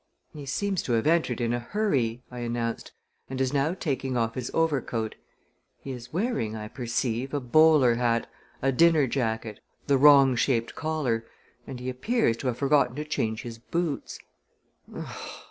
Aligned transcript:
"He 0.33 0.47
seems 0.47 0.81
to 0.81 0.93
have 0.93 1.05
entered 1.05 1.39
in 1.39 1.53
a 1.53 1.59
hurry," 1.59 2.23
I 2.31 2.39
announced, 2.39 2.91
"and 3.29 3.39
is 3.39 3.53
now 3.53 3.75
taking 3.75 4.17
off 4.17 4.33
his 4.33 4.49
overcoat. 4.51 5.13
He 5.77 5.91
is 5.91 6.11
wearing, 6.11 6.55
I 6.55 6.69
perceive, 6.69 7.35
a 7.35 7.39
bowler 7.39 7.93
hat, 7.93 8.27
a 8.63 8.71
dinner 8.71 9.05
jacket, 9.05 9.59
the 9.85 9.99
wrong 9.99 10.35
shaped 10.35 10.73
collar; 10.73 11.27
and 11.67 11.79
he 11.79 11.87
appears 11.87 12.35
to 12.37 12.47
have 12.47 12.57
forgotten 12.57 12.95
to 12.95 13.05
change 13.05 13.43
his 13.43 13.59
boots." 13.59 14.17